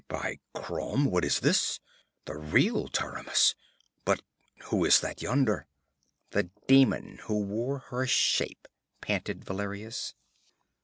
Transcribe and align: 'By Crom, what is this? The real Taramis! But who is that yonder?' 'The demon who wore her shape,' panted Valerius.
'By 0.07 0.39
Crom, 0.55 1.05
what 1.05 1.23
is 1.23 1.41
this? 1.41 1.79
The 2.25 2.35
real 2.35 2.87
Taramis! 2.87 3.53
But 4.03 4.23
who 4.63 4.83
is 4.83 4.99
that 5.01 5.21
yonder?' 5.21 5.67
'The 6.31 6.49
demon 6.65 7.19
who 7.25 7.39
wore 7.43 7.77
her 7.77 8.07
shape,' 8.07 8.67
panted 9.01 9.45
Valerius. 9.45 10.15